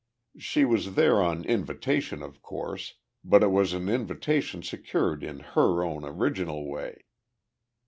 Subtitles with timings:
[0.39, 5.83] She was there on invitation, of course, but it was an invitation secured in her
[5.83, 7.03] own original way.